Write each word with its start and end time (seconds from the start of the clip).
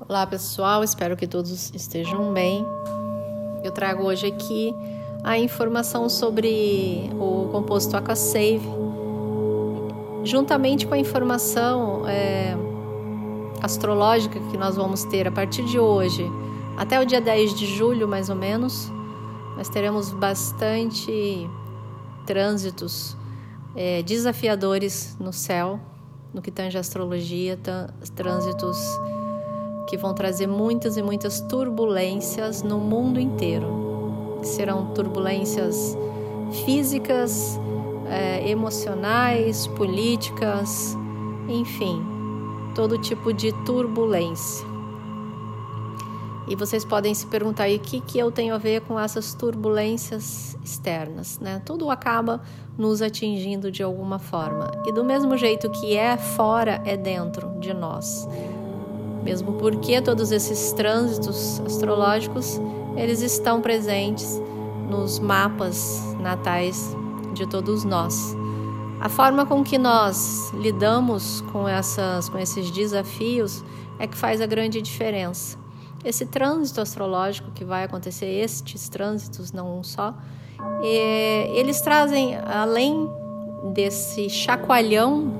Olá 0.00 0.26
pessoal, 0.26 0.82
espero 0.82 1.16
que 1.16 1.26
todos 1.26 1.70
estejam 1.72 2.32
bem. 2.32 2.66
Eu 3.62 3.70
trago 3.70 4.02
hoje 4.02 4.26
aqui 4.26 4.74
a 5.22 5.38
informação 5.38 6.08
sobre 6.08 7.08
o 7.14 7.48
composto 7.52 7.96
AquaSave, 7.96 8.68
juntamente 10.24 10.84
com 10.84 10.94
a 10.94 10.98
informação 10.98 12.06
é, 12.08 12.56
astrológica 13.62 14.38
que 14.50 14.58
nós 14.58 14.74
vamos 14.74 15.04
ter 15.04 15.28
a 15.28 15.32
partir 15.32 15.64
de 15.64 15.78
hoje 15.78 16.28
até 16.76 17.00
o 17.00 17.06
dia 17.06 17.20
10 17.20 17.54
de 17.54 17.64
julho, 17.64 18.08
mais 18.08 18.28
ou 18.28 18.36
menos. 18.36 18.90
Nós 19.56 19.68
teremos 19.68 20.12
bastante 20.12 21.48
trânsitos 22.26 23.16
é, 23.76 24.02
desafiadores 24.02 25.16
no 25.20 25.32
céu, 25.32 25.78
no 26.34 26.42
que 26.42 26.50
tange 26.50 26.76
a 26.76 26.80
astrologia, 26.80 27.56
trânsitos 28.14 28.98
que 29.86 29.96
vão 29.96 30.14
trazer 30.14 30.46
muitas 30.46 30.96
e 30.96 31.02
muitas 31.02 31.40
turbulências 31.40 32.62
no 32.62 32.78
mundo 32.78 33.20
inteiro. 33.20 34.38
Serão 34.42 34.92
turbulências 34.92 35.96
físicas, 36.64 37.58
é, 38.08 38.48
emocionais, 38.48 39.66
políticas, 39.68 40.96
enfim, 41.48 42.02
todo 42.74 42.98
tipo 42.98 43.32
de 43.32 43.52
turbulência. 43.64 44.74
E 46.46 46.54
vocês 46.54 46.84
podem 46.84 47.14
se 47.14 47.26
perguntar 47.26 47.70
o 47.70 47.78
que, 47.78 48.00
que 48.00 48.18
eu 48.18 48.30
tenho 48.30 48.54
a 48.54 48.58
ver 48.58 48.82
com 48.82 49.00
essas 49.00 49.32
turbulências 49.32 50.56
externas, 50.62 51.38
né? 51.38 51.62
Tudo 51.64 51.90
acaba 51.90 52.42
nos 52.76 53.00
atingindo 53.00 53.70
de 53.70 53.82
alguma 53.82 54.18
forma. 54.18 54.70
E 54.86 54.92
do 54.92 55.02
mesmo 55.02 55.38
jeito 55.38 55.70
que 55.70 55.96
é 55.96 56.18
fora, 56.18 56.82
é 56.84 56.98
dentro 56.98 57.58
de 57.60 57.72
nós. 57.72 58.28
Mesmo 59.24 59.54
porque 59.54 60.02
todos 60.02 60.30
esses 60.30 60.72
trânsitos 60.74 61.60
astrológicos, 61.60 62.60
eles 62.94 63.22
estão 63.22 63.60
presentes 63.60 64.40
nos 64.88 65.18
mapas 65.18 66.14
natais 66.20 66.94
de 67.32 67.46
todos 67.48 67.84
nós. 67.84 68.36
A 69.00 69.08
forma 69.08 69.44
com 69.44 69.64
que 69.64 69.78
nós 69.78 70.50
lidamos 70.54 71.40
com, 71.52 71.66
essas, 71.66 72.28
com 72.28 72.38
esses 72.38 72.70
desafios 72.70 73.64
é 73.98 74.06
que 74.06 74.16
faz 74.16 74.40
a 74.40 74.46
grande 74.46 74.80
diferença. 74.80 75.58
Esse 76.04 76.26
trânsito 76.26 76.80
astrológico 76.80 77.50
que 77.52 77.64
vai 77.64 77.84
acontecer, 77.84 78.26
estes 78.26 78.88
trânsitos, 78.88 79.52
não 79.52 79.78
um 79.78 79.82
só, 79.82 80.14
é, 80.82 81.50
eles 81.58 81.80
trazem, 81.80 82.36
além 82.36 83.08
desse 83.72 84.28
chacoalhão, 84.28 85.32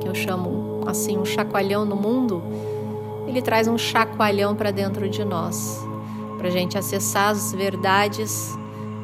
que 0.00 0.08
eu 0.08 0.14
chamo 0.14 0.61
assim, 0.86 1.16
um 1.18 1.24
chacoalhão 1.24 1.84
no 1.84 1.96
mundo, 1.96 2.42
ele 3.26 3.40
traz 3.40 3.68
um 3.68 3.78
chacoalhão 3.78 4.54
para 4.54 4.70
dentro 4.70 5.08
de 5.08 5.24
nós, 5.24 5.80
para 6.38 6.48
a 6.48 6.50
gente 6.50 6.76
acessar 6.76 7.30
as 7.30 7.52
verdades 7.52 8.56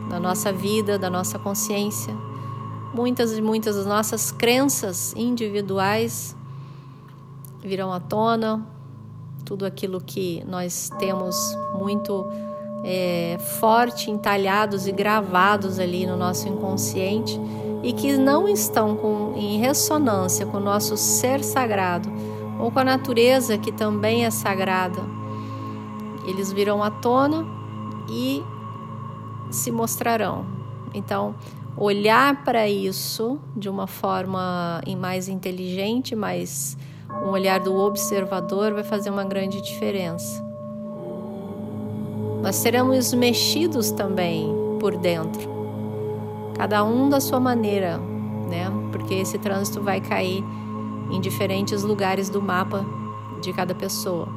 da 0.09 0.19
nossa 0.19 0.53
vida, 0.53 0.99
da 0.99 1.09
nossa 1.09 1.39
consciência. 1.39 2.15
Muitas 2.93 3.37
e 3.37 3.43
muitas 3.43 3.77
das 3.77 3.87
nossas 3.87 4.33
crenças 4.33 5.15
individuais 5.17 6.35
virão 7.63 7.93
à 7.93 8.01
tona, 8.01 8.67
tudo 9.45 9.65
aquilo 9.65 10.01
que 10.01 10.43
nós 10.47 10.91
temos 10.99 11.37
muito 11.79 12.27
é, 12.85 13.39
forte, 13.61 14.11
entalhados 14.11 14.87
e 14.87 14.93
gravados 14.93 15.79
ali 15.79 16.07
no 16.07 16.17
nosso 16.17 16.49
inconsciente 16.49 17.39
e 17.83 17.93
que 17.93 18.17
não 18.17 18.49
estão 18.49 18.97
com, 18.97 19.35
em 19.37 19.59
ressonância 19.59 20.45
com 20.47 20.57
o 20.57 20.61
nosso 20.61 20.97
ser 20.97 21.43
sagrado 21.43 22.11
ou 22.59 22.71
com 22.71 22.81
a 22.81 22.85
natureza 22.85 23.57
que 23.57 23.71
também 23.71 24.25
é 24.25 24.31
sagrada. 24.31 25.01
Eles 26.27 26.53
virão 26.53 26.83
à 26.83 26.91
tona 26.91 27.47
e 28.11 28.43
se 29.51 29.71
mostrarão. 29.71 30.45
Então, 30.93 31.35
olhar 31.77 32.45
para 32.45 32.69
isso 32.69 33.39
de 33.57 33.69
uma 33.69 33.87
forma 33.87 34.81
mais 34.99 35.29
inteligente, 35.29 36.17
mais 36.17 36.77
um 37.25 37.31
olhar 37.31 37.61
do 37.61 37.75
observador 37.77 38.75
vai 38.75 38.85
fazer 38.85 39.11
uma 39.11 39.25
grande 39.25 39.63
diferença. 39.63 40.45
Nós 42.43 42.57
seremos 42.57 43.13
mexidos 43.15 43.91
também 43.91 44.55
por 44.79 44.97
dentro, 44.97 45.58
cada 46.59 46.85
um 46.85 47.09
da 47.09 47.21
sua 47.21 47.41
maneira, 47.41 47.99
né? 48.51 48.71
Porque 48.93 49.15
esse 49.15 49.39
trânsito 49.39 49.81
vai 49.81 50.01
cair 50.01 50.45
em 51.11 51.21
diferentes 51.21 51.83
lugares 51.83 52.29
do 52.29 52.43
mapa 52.43 52.85
de 53.41 53.53
cada 53.53 53.75
pessoa. 53.75 54.29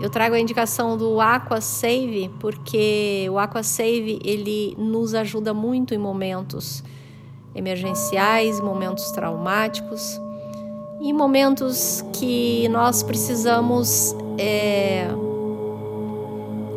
Eu 0.00 0.10
trago 0.10 0.34
a 0.34 0.40
indicação 0.40 0.98
do 0.98 1.20
Aqua 1.20 1.60
Save 1.60 2.30
porque 2.40 3.26
o 3.30 3.38
Aqua 3.38 3.62
Save 3.62 4.18
ele 4.22 4.74
nos 4.76 5.14
ajuda 5.14 5.54
muito 5.54 5.94
em 5.94 5.98
momentos 5.98 6.84
emergenciais, 7.54 8.60
momentos 8.60 9.10
traumáticos 9.12 10.20
em 11.04 11.12
momentos 11.12 12.02
que 12.14 12.66
nós 12.68 13.02
precisamos 13.02 14.16
é, 14.38 15.06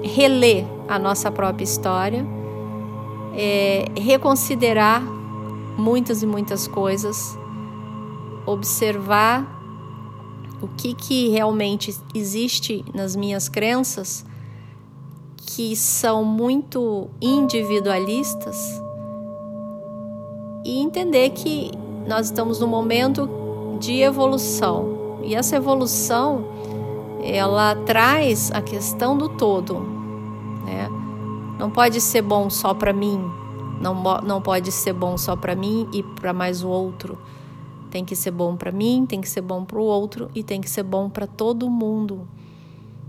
reler 0.04 0.66
a 0.86 1.00
nossa 1.00 1.32
própria 1.32 1.64
história, 1.64 2.26
é, 3.38 3.86
reconsiderar 3.96 5.02
muitas 5.78 6.24
e 6.24 6.26
muitas 6.26 6.68
coisas, 6.68 7.38
observar 8.48 9.56
o 10.60 10.68
que, 10.68 10.96
que 10.96 11.30
realmente 11.30 11.96
existe 12.16 12.84
nas 12.96 13.16
minhas 13.16 13.48
crenças 13.48 14.26
que 15.38 15.76
são 15.76 16.26
muito 16.26 17.08
individualistas 17.22 18.82
e 20.66 20.80
entender 20.80 21.30
que 21.30 21.72
nós 22.08 22.26
estamos 22.26 22.60
no 22.60 22.68
momento 22.68 23.30
de 23.80 24.02
evolução. 24.02 25.20
E 25.24 25.36
essa 25.36 25.56
evolução, 25.56 26.44
ela 27.24 27.76
traz 27.76 28.52
a 28.52 28.62
questão 28.62 29.18
do 29.18 29.30
todo? 29.30 29.97
Não 31.58 31.72
pode 31.72 32.00
ser 32.00 32.22
bom 32.22 32.50
só 32.50 32.74
para 32.74 32.94
mim, 32.94 33.20
não, 33.82 33.94
não 34.22 34.42
pode 34.42 34.72
ser 34.72 34.94
bom 34.94 35.18
só 35.18 35.36
para 35.36 35.56
mim 35.56 35.88
e 35.92 36.04
para 36.04 36.34
mais 36.34 36.64
o 36.64 36.70
outro. 36.70 37.18
Tem 37.90 38.04
que 38.04 38.16
ser 38.16 38.32
bom 38.32 38.56
para 38.56 38.72
mim, 38.72 39.06
tem 39.08 39.22
que 39.22 39.30
ser 39.30 39.42
bom 39.42 39.64
para 39.64 39.80
o 39.80 39.84
outro 39.84 40.30
e 40.36 40.44
tem 40.44 40.62
que 40.62 40.70
ser 40.70 40.84
bom 40.84 41.10
para 41.10 41.26
todo 41.26 41.70
mundo. 41.70 42.28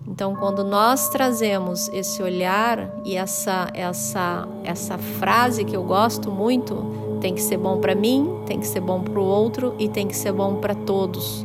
Então, 0.07 0.35
quando 0.35 0.65
nós 0.65 1.11
trazemos 1.11 1.89
esse 1.89 2.23
olhar 2.23 2.91
e 3.05 3.15
essa 3.15 3.69
essa 3.75 4.49
essa 4.65 4.97
frase 4.97 5.65
que 5.65 5.77
eu 5.77 5.83
gosto 5.83 6.31
muito, 6.31 7.19
tem 7.21 7.35
que 7.35 7.43
ser 7.43 7.59
bom 7.59 7.79
para 7.79 7.95
mim, 7.95 8.41
tem 8.47 8.59
que 8.59 8.67
ser 8.67 8.81
bom 8.81 9.03
para 9.03 9.21
o 9.21 9.25
outro 9.25 9.75
e 9.79 9.89
tem 9.89 10.09
que 10.09 10.17
ser 10.17 10.33
bom 10.33 10.55
para 10.57 10.75
todos. 10.75 11.45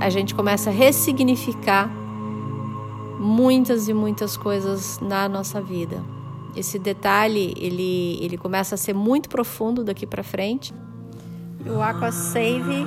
A 0.00 0.08
gente 0.08 0.34
começa 0.34 0.70
a 0.70 0.72
ressignificar 0.72 1.90
muitas 3.20 3.86
e 3.88 3.92
muitas 3.92 4.36
coisas 4.36 4.98
na 5.00 5.28
nossa 5.28 5.60
vida. 5.60 6.02
Esse 6.56 6.78
detalhe 6.78 7.54
ele, 7.56 8.18
ele 8.20 8.36
começa 8.36 8.74
a 8.74 8.78
ser 8.78 8.94
muito 8.94 9.28
profundo 9.28 9.84
daqui 9.84 10.06
para 10.06 10.22
frente. 10.22 10.74
O 11.66 11.80
Aqua 11.80 12.10
Save 12.10 12.86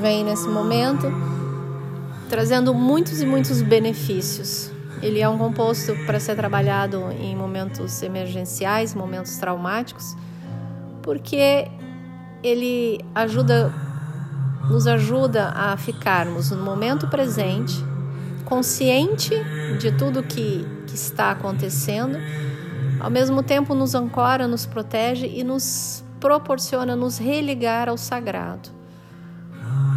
vem 0.00 0.24
nesse 0.24 0.48
momento 0.48 1.06
trazendo 2.28 2.74
muitos 2.74 3.22
e 3.22 3.26
muitos 3.26 3.62
benefícios 3.62 4.72
ele 5.02 5.20
é 5.20 5.28
um 5.28 5.36
composto 5.36 5.96
para 6.06 6.20
ser 6.20 6.36
trabalhado 6.36 7.10
em 7.10 7.34
momentos 7.34 8.02
emergenciais, 8.02 8.94
momentos 8.94 9.36
traumáticos, 9.36 10.16
porque 11.02 11.68
ele 12.40 13.04
ajuda, 13.12 13.74
nos 14.70 14.86
ajuda 14.86 15.48
a 15.48 15.76
ficarmos 15.76 16.52
no 16.52 16.62
momento 16.62 17.08
presente, 17.08 17.84
consciente 18.52 19.32
de 19.78 19.90
tudo 19.92 20.22
que, 20.22 20.66
que 20.86 20.94
está 20.94 21.30
acontecendo, 21.30 22.18
ao 23.00 23.08
mesmo 23.08 23.42
tempo 23.42 23.74
nos 23.74 23.94
ancora, 23.94 24.46
nos 24.46 24.66
protege 24.66 25.26
e 25.26 25.42
nos 25.42 26.04
proporciona 26.20 26.94
nos 26.94 27.16
religar 27.16 27.88
ao 27.88 27.96
sagrado. 27.96 28.68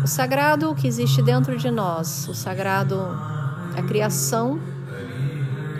O 0.01 0.07
sagrado 0.07 0.73
que 0.73 0.87
existe 0.87 1.21
dentro 1.21 1.57
de 1.57 1.69
nós, 1.69 2.29
o 2.29 2.33
sagrado, 2.33 2.95
a 3.77 3.83
criação 3.85 4.57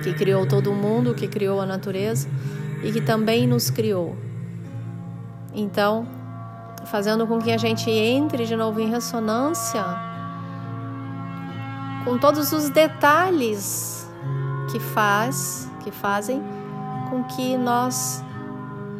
que 0.04 0.14
criou 0.14 0.46
todo 0.46 0.70
o 0.70 0.76
mundo, 0.76 1.16
que 1.16 1.30
criou 1.30 1.62
a 1.62 1.66
natureza 1.66 2.28
e 2.84 2.92
que 2.92 3.00
também 3.00 3.48
nos 3.48 3.70
criou. 3.70 4.18
Então, 5.54 6.06
fazendo 6.88 7.26
com 7.26 7.40
que 7.40 7.54
a 7.54 7.58
gente 7.58 7.90
entre 7.90 8.46
de 8.46 8.56
novo 8.58 8.82
em 8.82 8.90
ressonância 8.90 10.15
com 12.06 12.20
todos 12.20 12.54
os 12.54 12.70
detalhes 12.70 14.08
que 14.72 14.80
faz, 14.80 15.68
que 15.84 15.90
fazem 15.90 16.42
com 17.10 17.24
que 17.24 17.58
nós 17.58 18.24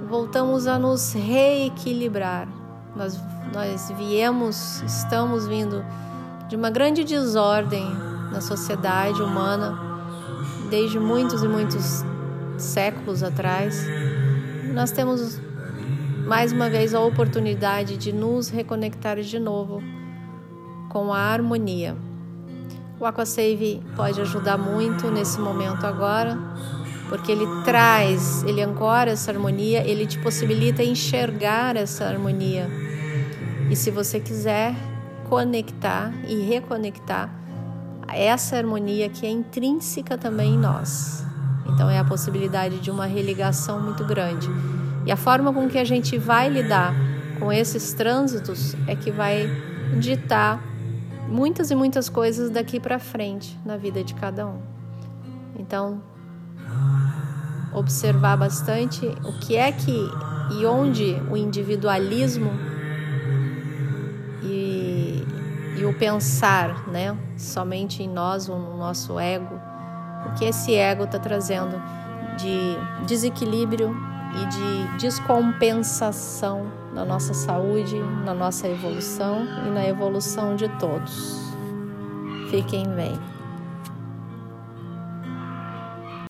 voltamos 0.10 0.66
a 0.66 0.80
nos 0.80 1.14
reequilibrar, 1.14 2.48
Nós, 2.96 3.20
nós 3.54 3.92
viemos, 3.98 4.82
estamos 4.82 5.48
vindo 5.48 5.86
de 6.48 6.56
uma 6.56 6.70
grande 6.70 7.04
desordem 7.04 7.86
na 8.32 8.42
sociedade 8.42 9.22
humana 9.22 9.78
desde 10.70 11.00
muitos 11.00 11.44
e 11.44 11.48
muitos 11.48 12.04
séculos 12.58 13.22
atrás. 13.22 13.86
Nós 14.74 14.92
temos 14.92 15.40
mais 16.26 16.52
uma 16.52 16.70
vez 16.70 16.94
a 16.94 17.02
oportunidade 17.02 17.98
de 17.98 18.12
nos 18.12 18.50
reconectar 18.50 19.20
de 19.20 19.40
novo 19.40 19.82
com 20.90 21.14
a 21.14 21.20
harmonia. 21.20 22.05
O 22.98 23.06
Aquasave 23.06 23.82
pode 23.96 24.22
ajudar 24.22 24.58
muito 24.58 25.12
nesse 25.12 25.40
momento 25.40 25.86
agora, 25.86 26.38
porque 27.10 27.30
ele 27.30 27.46
traz, 27.66 28.42
ele 28.44 28.62
ancora 28.62 29.12
essa 29.12 29.32
harmonia, 29.32 29.86
ele 29.86 30.06
te 30.06 30.18
possibilita 30.20 30.82
enxergar 30.82 31.76
essa 31.76 32.06
harmonia. 32.06 32.70
E 33.70 33.76
se 33.76 33.92
você 33.92 34.20
quiser 34.20 34.76
conectar 35.30 36.14
e 36.26 36.40
reconectar 36.42 37.30
essa 38.08 38.56
harmonia 38.56 39.10
que 39.10 39.26
é 39.26 39.30
intrínseca 39.30 40.18
também 40.18 40.54
em 40.54 40.58
nós. 40.58 41.24
Então 41.68 41.90
é 41.90 41.98
a 41.98 42.04
possibilidade 42.04 42.80
de 42.80 42.90
uma 42.90 43.06
religação 43.06 43.80
muito 43.82 44.06
grande. 44.06 44.48
E 45.06 45.12
a 45.12 45.18
forma 45.18 45.52
com 45.52 45.68
que 45.68 45.78
a 45.78 45.84
gente 45.84 46.18
vai 46.18 46.48
lidar 46.48 46.94
com 47.40 47.52
esses 47.52 47.94
trânsitos 47.94 48.76
é 48.88 48.96
que 48.96 49.12
vai 49.12 49.50
ditar 50.00 50.64
muitas 51.28 51.72
e 51.72 51.76
muitas 51.76 52.10
coisas 52.10 52.50
daqui 52.50 52.80
para 52.80 53.00
frente 53.00 53.58
na 53.66 53.78
vida 53.78 54.04
de 54.04 54.14
cada 54.14 54.46
um. 54.46 54.60
Então, 55.58 56.02
observar 57.74 58.38
bastante 58.38 59.06
o 59.24 59.40
que 59.40 59.56
é 59.56 59.72
que 59.72 59.96
e 60.52 60.66
onde 60.66 61.22
o 61.30 61.36
individualismo 61.36 62.52
e, 64.44 65.24
e 65.78 65.86
o 65.86 65.94
pensar, 65.94 66.88
né, 66.88 67.18
somente 67.38 68.04
em 68.04 68.08
nós 68.08 68.48
no 68.48 68.78
nosso 68.78 69.20
ego, 69.20 69.60
o 70.28 70.34
que 70.34 70.46
esse 70.46 70.74
ego 70.74 71.06
está 71.06 71.20
trazendo 71.20 71.82
de 72.38 73.06
desequilíbrio 73.06 73.96
e 74.42 74.46
de 74.48 74.98
descompensação 74.98 76.68
na 76.94 77.06
nossa 77.06 77.34
saúde, 77.34 78.00
na 78.26 78.34
nossa 78.34 78.68
evolução 78.68 79.46
e 79.66 79.70
na 79.70 79.88
evolução 79.88 80.56
de 80.56 80.68
todos. 80.80 81.54
Fiquem 82.50 82.88
bem. 82.96 83.35